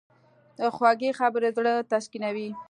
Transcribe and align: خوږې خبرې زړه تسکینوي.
خوږې 0.75 1.09
خبرې 1.19 1.49
زړه 1.57 1.73
تسکینوي. 1.91 2.49